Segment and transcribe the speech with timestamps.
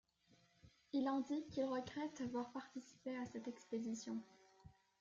[0.93, 4.17] Il indique qu'il regrette avoir participé à cette expédition.